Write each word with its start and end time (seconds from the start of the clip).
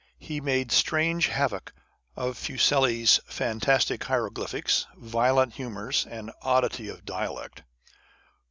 He 0.17 0.41
made 0.41 0.71
strange 0.71 1.27
havoc 1.27 1.73
of 2.15 2.35
Fuseli's 2.35 3.19
fantastic 3.27 4.03
hieroglyphics, 4.05 4.87
violent 4.97 5.53
humours, 5.53 6.07
and 6.07 6.31
oddity 6.41 6.87
of 6.89 7.05
dialect. 7.05 7.61